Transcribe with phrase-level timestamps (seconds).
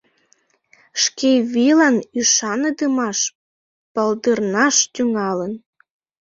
[1.03, 3.19] Шке вийлан ӱшаныдымаш
[3.93, 5.53] палдырнаш тӱҥалын.